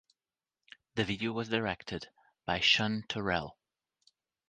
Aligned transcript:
The 0.95 1.03
video 1.03 1.31
was 1.31 1.49
directed 1.49 2.07
by 2.47 2.59
Sean 2.59 3.03
Turrell. 3.07 3.51